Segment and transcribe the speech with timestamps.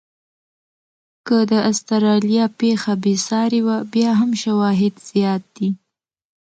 [1.27, 5.69] که د استرالیا پېښه بې ساري وه، بیا هم شواهد زیات دي.